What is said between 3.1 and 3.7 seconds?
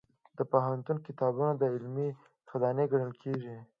کېږي.